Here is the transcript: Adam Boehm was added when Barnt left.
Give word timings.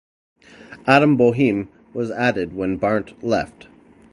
Adam 0.87 1.15
Boehm 1.15 1.69
was 1.93 2.09
added 2.09 2.53
when 2.53 2.75
Barnt 2.75 3.23
left. 3.23 3.67